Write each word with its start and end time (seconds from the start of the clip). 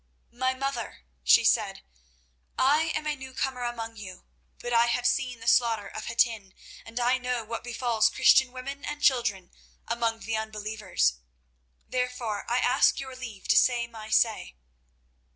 "My 0.33 0.55
Mother," 0.55 1.05
she 1.23 1.45
said, 1.45 1.83
"I 2.57 2.91
am 2.95 3.05
a 3.05 3.15
newcomer 3.15 3.61
among 3.61 3.97
you, 3.97 4.25
but 4.57 4.73
I 4.73 4.87
have 4.87 5.05
seen 5.05 5.39
the 5.39 5.47
slaughter 5.47 5.87
of 5.87 6.05
Hattin, 6.05 6.55
and 6.87 6.99
I 6.99 7.19
know 7.19 7.43
what 7.43 7.63
befalls 7.63 8.09
Christian 8.09 8.51
women 8.51 8.83
and 8.83 9.03
children 9.03 9.51
among 9.87 10.21
the 10.21 10.37
unbelievers. 10.37 11.19
Therefore 11.87 12.45
I 12.49 12.57
ask 12.57 12.99
your 12.99 13.15
leave 13.15 13.47
to 13.49 13.55
say 13.55 13.85
my 13.85 14.09
say." 14.09 14.55